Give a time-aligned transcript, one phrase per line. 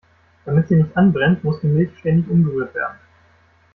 [0.45, 2.97] Damit sie nicht anbrennt, muss die Milch ständig umgerührt werden.